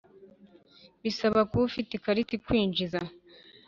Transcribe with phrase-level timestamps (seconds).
[1.03, 2.99] Bisaba kuba ufite ikarita ikwinjiza